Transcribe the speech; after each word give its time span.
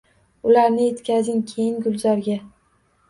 Ularni 0.51 0.87
yetkazing 0.87 1.43
keyin 1.53 1.77
gulzorga. 1.85 2.39